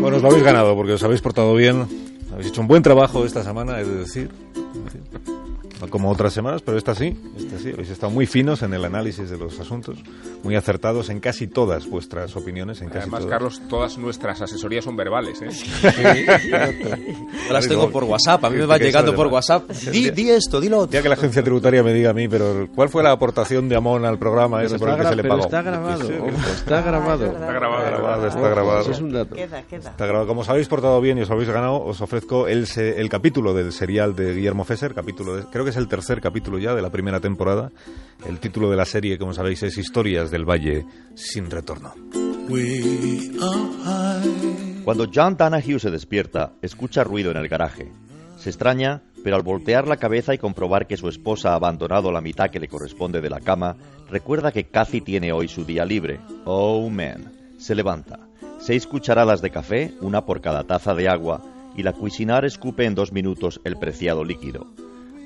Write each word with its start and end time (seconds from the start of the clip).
Bueno, 0.00 0.16
os 0.16 0.22
lo 0.22 0.28
habéis 0.28 0.44
ganado 0.44 0.74
porque 0.74 0.94
os 0.94 1.02
habéis 1.02 1.20
portado 1.20 1.54
bien. 1.54 1.86
Habéis 2.32 2.48
hecho 2.48 2.62
un 2.62 2.68
buen 2.68 2.82
trabajo 2.82 3.24
esta 3.26 3.42
semana, 3.42 3.80
he 3.80 3.84
de 3.84 3.96
decir. 3.96 4.30
No 5.80 5.88
como 5.88 6.10
otras 6.10 6.32
semanas, 6.32 6.62
pero 6.62 6.76
esta 6.76 6.94
sí, 6.94 7.16
esta 7.38 7.58
sí. 7.58 7.70
Habéis 7.72 7.90
estado 7.90 8.10
muy 8.12 8.26
finos 8.26 8.62
en 8.62 8.74
el 8.74 8.84
análisis 8.84 9.30
de 9.30 9.38
los 9.38 9.58
asuntos, 9.60 9.98
muy 10.42 10.54
acertados 10.56 11.08
en 11.08 11.20
casi 11.20 11.46
todas 11.46 11.88
vuestras 11.88 12.36
opiniones. 12.36 12.80
En 12.82 12.88
casi 12.88 12.98
Además, 12.98 13.20
todas. 13.20 13.32
Carlos, 13.32 13.62
todas 13.68 13.98
nuestras 13.98 14.42
asesorías 14.42 14.84
son 14.84 14.96
verbales, 14.96 15.40
¿eh? 15.42 15.48
Yo 17.48 17.52
las 17.52 17.66
tengo 17.68 17.90
por 17.90 18.04
WhatsApp, 18.04 18.44
a 18.44 18.50
mí 18.50 18.56
me 18.58 18.66
va 18.66 18.78
llegando 18.78 19.14
por 19.14 19.26
WhatsApp. 19.28 19.70
Di, 19.70 20.10
di 20.10 20.30
esto, 20.30 20.60
dilo. 20.60 20.88
Ya 20.88 21.02
que 21.02 21.08
la 21.08 21.14
agencia 21.14 21.42
tributaria 21.42 21.82
me 21.82 21.92
diga 21.92 22.10
a 22.10 22.14
mí, 22.14 22.28
pero 22.28 22.68
¿cuál 22.74 22.88
fue 22.88 23.02
la 23.02 23.12
aportación 23.12 23.68
de 23.68 23.76
Amón 23.76 24.04
al 24.04 24.18
programa 24.18 24.62
ese 24.62 24.78
por 24.78 24.90
el 24.90 24.96
que 24.96 25.06
se 25.06 25.16
le 25.16 25.24
pagó? 25.24 25.44
está 25.44 25.62
grabado, 25.62 26.02
está 26.02 26.82
grabado. 26.82 27.26
Está 27.26 27.52
grabado. 27.52 28.26
Está 28.26 28.48
grabado, 28.48 28.90
es 28.90 29.00
un 29.00 29.12
dato. 29.12 29.34
Queda, 29.34 29.62
queda. 29.62 29.90
Está 29.90 30.06
grabado. 30.06 30.26
Como 30.26 30.42
os 30.42 30.48
habéis 30.48 30.68
portado 30.68 31.00
bien 31.00 31.18
y 31.18 31.22
os 31.22 31.30
habéis 31.30 31.48
ganado, 31.48 31.82
os 31.82 32.00
ofrezco 32.00 32.48
el, 32.48 32.66
se- 32.66 33.00
el 33.00 33.08
capítulo 33.08 33.54
del 33.54 33.72
serial 33.72 34.14
de 34.14 34.34
Guillermo 34.34 34.64
Fesser, 34.64 34.94
capítulo 34.94 35.36
de- 35.36 35.44
creo 35.50 35.64
que 35.64 35.69
es 35.70 35.76
el 35.76 35.88
tercer 35.88 36.20
capítulo 36.20 36.58
ya 36.58 36.74
de 36.74 36.82
la 36.82 36.90
primera 36.90 37.20
temporada. 37.20 37.70
El 38.26 38.38
título 38.38 38.70
de 38.70 38.76
la 38.76 38.84
serie, 38.84 39.18
como 39.18 39.32
sabéis, 39.32 39.62
es 39.62 39.78
Historias 39.78 40.30
del 40.30 40.44
Valle 40.44 40.84
sin 41.14 41.50
retorno. 41.50 41.94
Cuando 44.84 45.08
John 45.12 45.36
Donahue 45.36 45.78
se 45.78 45.90
despierta, 45.90 46.52
escucha 46.60 47.04
ruido 47.04 47.30
en 47.30 47.36
el 47.36 47.48
garaje. 47.48 47.92
Se 48.36 48.50
extraña, 48.50 49.02
pero 49.22 49.36
al 49.36 49.42
voltear 49.42 49.86
la 49.86 49.96
cabeza 49.96 50.34
y 50.34 50.38
comprobar 50.38 50.86
que 50.86 50.96
su 50.96 51.08
esposa 51.08 51.52
ha 51.52 51.54
abandonado 51.54 52.10
la 52.10 52.20
mitad 52.20 52.50
que 52.50 52.60
le 52.60 52.68
corresponde 52.68 53.20
de 53.20 53.30
la 53.30 53.40
cama, 53.40 53.76
recuerda 54.10 54.52
que 54.52 54.64
Cathy 54.64 55.00
tiene 55.00 55.32
hoy 55.32 55.46
su 55.46 55.64
día 55.64 55.84
libre. 55.84 56.20
Oh, 56.44 56.90
man. 56.90 57.32
Se 57.58 57.74
levanta. 57.74 58.18
Seis 58.58 58.86
cucharadas 58.86 59.40
de 59.40 59.50
café, 59.50 59.94
una 60.00 60.24
por 60.26 60.40
cada 60.40 60.64
taza 60.64 60.94
de 60.94 61.08
agua, 61.08 61.42
y 61.76 61.82
la 61.82 61.92
Cuisinart 61.92 62.44
escupe 62.44 62.84
en 62.84 62.94
dos 62.94 63.12
minutos 63.12 63.60
el 63.64 63.76
preciado 63.76 64.24
líquido. 64.24 64.66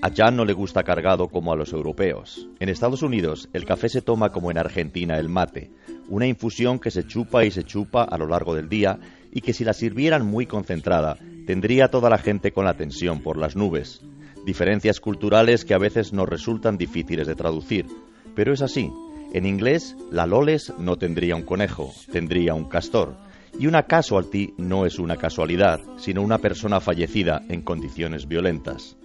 A 0.04 0.10
Jan 0.14 0.36
no 0.36 0.44
le 0.44 0.52
gusta 0.52 0.82
cargado 0.82 1.28
como 1.28 1.50
a 1.50 1.56
los 1.56 1.72
europeos. 1.72 2.46
En 2.60 2.68
Estados 2.68 3.02
Unidos, 3.02 3.48
el 3.54 3.64
café 3.64 3.88
se 3.88 4.02
toma 4.02 4.32
como 4.32 4.50
en 4.50 4.58
Argentina 4.58 5.16
el 5.16 5.30
mate, 5.30 5.70
una 6.10 6.26
infusión 6.26 6.78
que 6.78 6.90
se 6.90 7.06
chupa 7.06 7.46
y 7.46 7.50
se 7.50 7.64
chupa 7.64 8.02
a 8.02 8.18
lo 8.18 8.26
largo 8.26 8.54
del 8.54 8.68
día 8.68 8.98
y 9.32 9.40
que 9.40 9.54
si 9.54 9.64
la 9.64 9.72
sirvieran 9.72 10.26
muy 10.26 10.44
concentrada, 10.44 11.16
tendría 11.46 11.88
toda 11.88 12.10
la 12.10 12.18
gente 12.18 12.52
con 12.52 12.66
la 12.66 12.74
tensión 12.74 13.22
por 13.22 13.38
las 13.38 13.56
nubes. 13.56 14.02
Diferencias 14.44 15.00
culturales 15.00 15.64
que 15.64 15.72
a 15.72 15.78
veces 15.78 16.12
nos 16.12 16.28
resultan 16.28 16.76
difíciles 16.76 17.26
de 17.26 17.34
traducir. 17.34 17.86
Pero 18.34 18.52
es 18.52 18.60
así. 18.60 18.92
En 19.32 19.46
inglés, 19.46 19.96
la 20.10 20.26
Loles 20.26 20.70
no 20.78 20.98
tendría 20.98 21.34
un 21.34 21.44
conejo, 21.44 21.94
tendría 22.12 22.52
un 22.52 22.66
castor. 22.66 23.16
Y 23.58 23.68
una 23.68 23.84
casualty 23.84 24.52
no 24.58 24.84
es 24.84 24.98
una 24.98 25.16
casualidad, 25.16 25.80
sino 25.96 26.20
una 26.20 26.36
persona 26.36 26.80
fallecida 26.80 27.40
en 27.48 27.62
condiciones 27.62 28.28
violentas. 28.28 28.98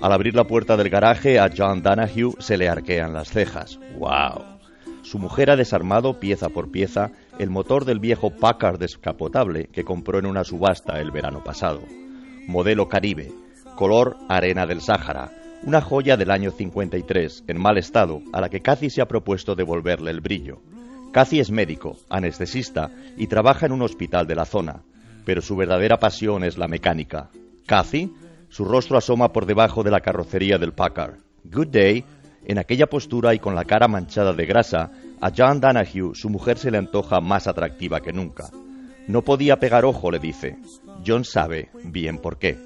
Al 0.00 0.12
abrir 0.12 0.34
la 0.34 0.44
puerta 0.44 0.78
del 0.78 0.88
garaje 0.88 1.38
a 1.38 1.50
John 1.54 1.82
Donahue 1.82 2.32
se 2.38 2.56
le 2.56 2.70
arquean 2.70 3.12
las 3.12 3.28
cejas. 3.28 3.78
¡Wow! 3.98 4.44
Su 5.02 5.18
mujer 5.18 5.50
ha 5.50 5.56
desarmado 5.56 6.18
pieza 6.18 6.48
por 6.48 6.70
pieza 6.70 7.10
el 7.38 7.50
motor 7.50 7.84
del 7.84 7.98
viejo 7.98 8.30
Packard 8.30 8.78
descapotable 8.78 9.66
que 9.66 9.84
compró 9.84 10.18
en 10.18 10.24
una 10.24 10.42
subasta 10.44 11.00
el 11.00 11.10
verano 11.10 11.44
pasado. 11.44 11.82
Modelo 12.46 12.88
Caribe, 12.88 13.30
color 13.76 14.16
arena 14.30 14.66
del 14.66 14.80
Sáhara, 14.80 15.32
una 15.64 15.82
joya 15.82 16.16
del 16.16 16.30
año 16.30 16.50
53 16.50 17.44
en 17.46 17.60
mal 17.60 17.76
estado 17.76 18.22
a 18.32 18.40
la 18.40 18.48
que 18.48 18.62
Cathy 18.62 18.88
se 18.88 19.02
ha 19.02 19.08
propuesto 19.08 19.54
devolverle 19.54 20.10
el 20.10 20.22
brillo. 20.22 20.62
Cathy 21.12 21.40
es 21.40 21.50
médico, 21.50 21.98
anestesista 22.08 22.90
y 23.18 23.26
trabaja 23.26 23.66
en 23.66 23.72
un 23.72 23.82
hospital 23.82 24.26
de 24.26 24.34
la 24.34 24.46
zona, 24.46 24.80
pero 25.26 25.42
su 25.42 25.56
verdadera 25.56 25.98
pasión 25.98 26.42
es 26.42 26.56
la 26.56 26.68
mecánica. 26.68 27.28
Cathy, 27.66 28.10
su 28.50 28.64
rostro 28.64 28.98
asoma 28.98 29.32
por 29.32 29.46
debajo 29.46 29.82
de 29.82 29.92
la 29.92 30.00
carrocería 30.00 30.58
del 30.58 30.72
Packard. 30.72 31.14
Good 31.44 31.68
day. 31.68 32.04
En 32.44 32.58
aquella 32.58 32.86
postura 32.86 33.32
y 33.32 33.38
con 33.38 33.54
la 33.54 33.64
cara 33.64 33.86
manchada 33.86 34.32
de 34.32 34.44
grasa, 34.44 34.90
a 35.20 35.30
John 35.36 35.60
Donahue 35.60 36.14
su 36.14 36.28
mujer 36.28 36.58
se 36.58 36.70
le 36.70 36.78
antoja 36.78 37.20
más 37.20 37.46
atractiva 37.46 38.00
que 38.00 38.12
nunca. 38.12 38.50
No 39.06 39.22
podía 39.22 39.60
pegar 39.60 39.84
ojo, 39.84 40.10
le 40.10 40.18
dice. 40.18 40.56
John 41.06 41.24
sabe 41.24 41.70
bien 41.84 42.18
por 42.18 42.38
qué. 42.38 42.58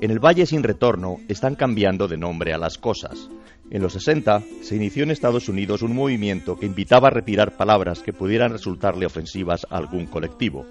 En 0.00 0.10
el 0.10 0.18
Valle 0.18 0.44
sin 0.44 0.62
retorno 0.62 1.18
están 1.28 1.54
cambiando 1.54 2.08
de 2.08 2.18
nombre 2.18 2.52
a 2.52 2.58
las 2.58 2.76
cosas. 2.76 3.30
En 3.70 3.80
los 3.80 3.94
60 3.94 4.42
se 4.60 4.76
inició 4.76 5.04
en 5.04 5.12
Estados 5.12 5.48
Unidos 5.48 5.80
un 5.80 5.94
movimiento 5.94 6.58
que 6.58 6.66
invitaba 6.66 7.08
a 7.08 7.12
retirar 7.12 7.56
palabras 7.56 8.00
que 8.00 8.12
pudieran 8.12 8.52
resultarle 8.52 9.06
ofensivas 9.06 9.66
a 9.70 9.78
algún 9.78 10.06
colectivo. 10.06 10.66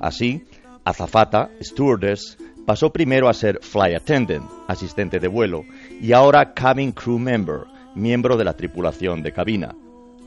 Así, 0.00 0.44
azafata, 0.84 1.50
stewardess, 1.60 2.38
pasó 2.66 2.92
primero 2.92 3.28
a 3.28 3.34
ser 3.34 3.60
fly 3.62 3.94
attendant, 3.94 4.44
asistente 4.66 5.20
de 5.20 5.28
vuelo, 5.28 5.64
y 6.02 6.12
ahora 6.12 6.52
cabin 6.52 6.92
crew 6.92 7.18
member, 7.18 7.60
miembro 7.94 8.36
de 8.36 8.44
la 8.44 8.54
tripulación 8.54 9.22
de 9.22 9.32
cabina. 9.32 9.74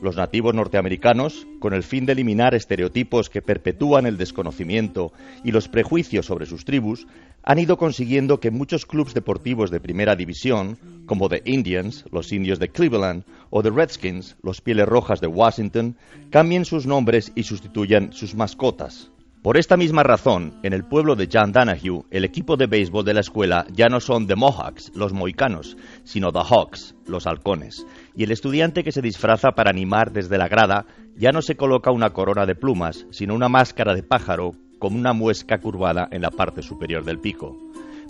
Los 0.00 0.16
nativos 0.16 0.54
norteamericanos, 0.54 1.46
con 1.58 1.74
el 1.74 1.82
fin 1.82 2.06
de 2.06 2.12
eliminar 2.12 2.54
estereotipos 2.54 3.28
que 3.28 3.42
perpetúan 3.42 4.06
el 4.06 4.16
desconocimiento 4.16 5.12
y 5.44 5.52
los 5.52 5.68
prejuicios 5.68 6.24
sobre 6.24 6.46
sus 6.46 6.64
tribus, 6.64 7.06
han 7.42 7.58
ido 7.58 7.76
consiguiendo 7.76 8.40
que 8.40 8.50
muchos 8.50 8.86
clubes 8.86 9.12
deportivos 9.12 9.70
de 9.70 9.80
primera 9.80 10.16
división, 10.16 10.78
como 11.04 11.28
The 11.28 11.42
Indians, 11.44 12.06
los 12.10 12.32
indios 12.32 12.58
de 12.58 12.70
Cleveland, 12.70 13.24
o 13.50 13.62
The 13.62 13.70
Redskins, 13.70 14.36
los 14.42 14.62
pieles 14.62 14.86
rojas 14.86 15.20
de 15.20 15.26
Washington, 15.26 15.96
cambien 16.30 16.64
sus 16.64 16.86
nombres 16.86 17.32
y 17.34 17.42
sustituyan 17.42 18.14
sus 18.14 18.34
mascotas. 18.34 19.10
Por 19.42 19.56
esta 19.56 19.78
misma 19.78 20.02
razón, 20.02 20.52
en 20.62 20.74
el 20.74 20.84
pueblo 20.84 21.16
de 21.16 21.26
John 21.32 21.50
Donahue, 21.50 22.04
el 22.10 22.26
equipo 22.26 22.58
de 22.58 22.66
béisbol 22.66 23.06
de 23.06 23.14
la 23.14 23.20
escuela 23.20 23.64
ya 23.72 23.88
no 23.88 23.98
son 23.98 24.26
The 24.26 24.36
Mohawks, 24.36 24.92
los 24.94 25.14
mohicanos, 25.14 25.78
sino 26.04 26.30
The 26.30 26.40
Hawks, 26.40 26.94
los 27.06 27.26
halcones. 27.26 27.86
Y 28.14 28.24
el 28.24 28.32
estudiante 28.32 28.84
que 28.84 28.92
se 28.92 29.00
disfraza 29.00 29.52
para 29.52 29.70
animar 29.70 30.12
desde 30.12 30.36
la 30.36 30.46
grada 30.46 30.84
ya 31.16 31.32
no 31.32 31.40
se 31.40 31.56
coloca 31.56 31.90
una 31.90 32.10
corona 32.10 32.44
de 32.44 32.54
plumas, 32.54 33.06
sino 33.12 33.34
una 33.34 33.48
máscara 33.48 33.94
de 33.94 34.02
pájaro 34.02 34.52
con 34.78 34.94
una 34.94 35.14
muesca 35.14 35.58
curvada 35.58 36.06
en 36.10 36.20
la 36.20 36.30
parte 36.30 36.60
superior 36.60 37.06
del 37.06 37.18
pico. 37.18 37.56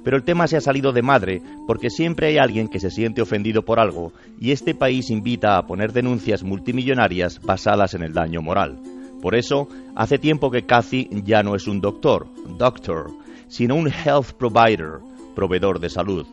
Pero 0.02 0.16
el 0.16 0.24
tema 0.24 0.48
se 0.48 0.56
ha 0.56 0.60
salido 0.60 0.90
de 0.92 1.02
madre 1.02 1.42
porque 1.68 1.90
siempre 1.90 2.26
hay 2.26 2.38
alguien 2.38 2.66
que 2.66 2.80
se 2.80 2.90
siente 2.90 3.22
ofendido 3.22 3.64
por 3.64 3.78
algo 3.78 4.12
y 4.40 4.50
este 4.50 4.74
país 4.74 5.10
invita 5.10 5.56
a 5.56 5.66
poner 5.66 5.92
denuncias 5.92 6.42
multimillonarias 6.42 7.40
basadas 7.40 7.94
en 7.94 8.02
el 8.02 8.14
daño 8.14 8.42
moral. 8.42 8.80
Por 9.20 9.34
eso, 9.34 9.68
hace 9.94 10.18
tiempo 10.18 10.50
que 10.50 10.64
Cathy 10.64 11.08
ya 11.24 11.42
no 11.42 11.54
es 11.54 11.66
un 11.66 11.80
doctor, 11.80 12.26
doctor, 12.56 13.10
sino 13.48 13.74
un 13.74 13.88
health 13.88 14.32
provider, 14.38 15.00
proveedor 15.34 15.80
de 15.80 15.90
salud. 15.90 16.26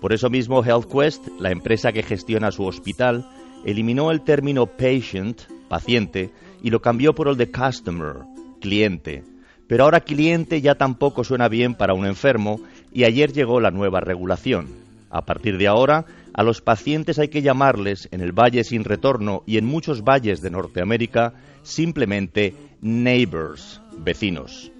Por 0.00 0.12
eso 0.12 0.28
mismo 0.30 0.64
HealthQuest, 0.64 1.28
la 1.38 1.52
empresa 1.52 1.92
que 1.92 2.02
gestiona 2.02 2.50
su 2.50 2.64
hospital, 2.64 3.28
eliminó 3.64 4.10
el 4.10 4.22
término 4.22 4.66
patient, 4.66 5.42
paciente, 5.68 6.30
y 6.62 6.70
lo 6.70 6.82
cambió 6.82 7.14
por 7.14 7.28
el 7.28 7.36
de 7.36 7.50
customer, 7.50 8.16
cliente. 8.60 9.22
Pero 9.68 9.84
ahora 9.84 10.00
cliente 10.00 10.60
ya 10.60 10.74
tampoco 10.74 11.22
suena 11.24 11.48
bien 11.48 11.74
para 11.74 11.94
un 11.94 12.06
enfermo 12.06 12.60
y 12.92 13.04
ayer 13.04 13.32
llegó 13.32 13.60
la 13.60 13.70
nueva 13.70 14.00
regulación. 14.00 14.66
A 15.12 15.26
partir 15.26 15.58
de 15.58 15.68
ahora, 15.68 16.06
a 16.32 16.42
los 16.42 16.62
pacientes 16.62 17.18
hay 17.18 17.28
que 17.28 17.42
llamarles 17.42 18.08
en 18.12 18.22
el 18.22 18.32
Valle 18.32 18.64
sin 18.64 18.82
retorno 18.82 19.42
y 19.46 19.58
en 19.58 19.66
muchos 19.66 20.02
valles 20.02 20.40
de 20.40 20.50
Norteamérica 20.50 21.34
simplemente 21.62 22.54
neighbors, 22.80 23.82
vecinos. 23.98 24.72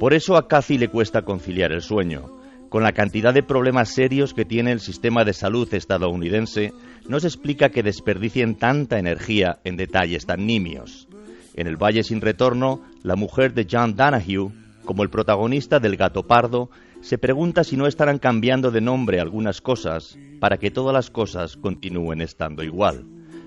Por 0.00 0.14
eso 0.14 0.36
a 0.36 0.48
Cathy 0.48 0.78
le 0.78 0.88
cuesta 0.88 1.22
conciliar 1.22 1.72
el 1.72 1.82
sueño. 1.82 2.24
Con 2.70 2.84
la 2.84 2.92
cantidad 2.92 3.34
de 3.34 3.42
problemas 3.42 3.90
serios 3.90 4.32
que 4.32 4.46
tiene 4.46 4.72
el 4.72 4.80
sistema 4.80 5.24
de 5.24 5.34
salud 5.34 5.72
estadounidense, 5.72 6.72
no 7.06 7.20
se 7.20 7.26
explica 7.26 7.68
que 7.68 7.82
desperdicien 7.82 8.56
tanta 8.56 8.98
energía 8.98 9.58
en 9.64 9.76
detalles 9.76 10.24
tan 10.24 10.46
nimios. 10.46 11.06
En 11.54 11.66
el 11.66 11.76
Valle 11.76 12.02
sin 12.02 12.22
retorno, 12.22 12.82
la 13.02 13.14
mujer 13.14 13.52
de 13.52 13.66
John 13.70 13.94
Donahue, 13.94 14.52
como 14.86 15.02
el 15.02 15.10
protagonista 15.10 15.80
del 15.80 15.96
Gato 15.96 16.22
Pardo, 16.22 16.70
se 17.06 17.18
pregunta 17.18 17.62
si 17.62 17.76
no 17.76 17.86
estarán 17.86 18.18
cambiando 18.18 18.72
de 18.72 18.80
nombre 18.80 19.20
algunas 19.20 19.60
cosas 19.60 20.18
para 20.40 20.56
que 20.56 20.72
todas 20.72 20.92
las 20.92 21.08
cosas 21.08 21.56
continúen 21.56 22.20
estando 22.20 22.64
igual. 22.64 23.04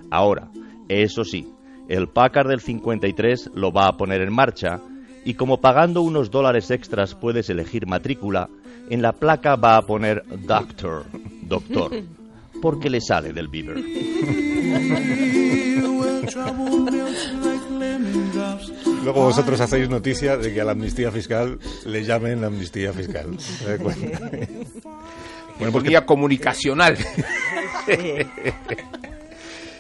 Ahora, 0.10 0.50
eso 0.88 1.26
sí, 1.26 1.46
el 1.90 2.08
Packard 2.08 2.48
del 2.48 2.62
53 2.62 3.52
lo 3.56 3.74
va 3.74 3.88
a 3.88 3.98
poner 3.98 4.22
en 4.22 4.32
marcha 4.32 4.80
y 5.26 5.34
como 5.34 5.60
pagando 5.60 6.02
unos 6.04 6.32
dólares 6.32 6.72
extras 6.72 7.16
puedes 7.16 7.50
elegir 7.50 7.86
matrícula, 7.86 8.48
en 8.90 9.02
la 9.02 9.12
placa 9.12 9.58
va 9.58 9.76
a 9.76 9.82
poner 9.82 10.24
Doctor, 10.48 11.04
doctor, 11.42 11.92
porque 12.62 12.90
le 12.90 13.02
sale 13.02 13.34
del 13.34 13.50
Beaver. 13.50 13.84
Luego 19.04 19.24
vosotros 19.24 19.60
hacéis 19.62 19.90
noticia 19.90 20.38
de 20.38 20.54
que 20.54 20.62
a 20.62 20.66
la 20.66 20.72
amnistía 20.72 21.12
fiscal 21.12 21.58
le 21.86 22.04
llamen 22.04 22.44
amnistía 22.44 22.92
fiscal. 22.94 23.40
¿Se 23.40 23.66
da 23.66 23.78
cuenta? 23.78 24.32
Bueno, 25.60 25.74
pues 25.74 25.82
Economía 25.84 26.06
comunicacional. 26.06 26.98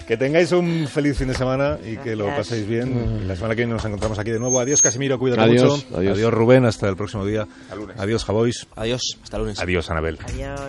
Que 0.09 0.17
tengáis 0.17 0.51
un 0.53 0.87
feliz 0.87 1.15
fin 1.19 1.27
de 1.27 1.35
semana 1.35 1.77
y 1.85 1.95
que 1.97 2.15
lo 2.15 2.25
paséis 2.35 2.67
bien. 2.67 3.19
Y 3.21 3.25
la 3.27 3.35
semana 3.35 3.53
que 3.53 3.61
viene 3.61 3.73
nos 3.73 3.85
encontramos 3.85 4.17
aquí 4.17 4.31
de 4.31 4.39
nuevo. 4.39 4.59
Adiós, 4.59 4.81
Casimiro, 4.81 5.19
cuídate 5.19 5.43
Adiós, 5.43 5.85
mucho. 5.91 5.99
adiós. 5.99 6.33
Rubén, 6.33 6.65
hasta 6.65 6.89
el 6.89 6.95
próximo 6.95 7.23
día. 7.27 7.43
Hasta 7.43 7.75
lunes. 7.75 7.95
Adiós, 7.99 8.25
Javois. 8.25 8.65
Adiós, 8.75 9.01
hasta 9.21 9.37
lunes. 9.37 9.59
Adiós, 9.59 9.87
Anabel. 9.91 10.17
Adiós. 10.23 10.59